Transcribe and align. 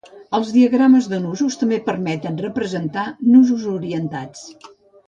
Els 0.37 0.47
diagrames 0.55 1.09
de 1.11 1.19
nusos 1.27 1.59
també 1.65 1.79
permeten 1.91 2.43
representar 2.47 3.07
nusos 3.37 3.71
orientats. 3.77 4.47